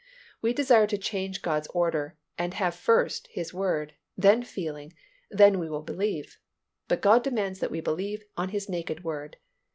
[0.41, 4.93] We desire to change God's order, and have first, His Word, then feeling,
[5.29, 6.37] then we will believe.
[6.87, 9.37] But God demands that we believe on His naked Word.